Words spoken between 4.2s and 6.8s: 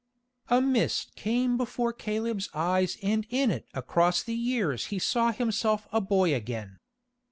the years he saw himself a boy again.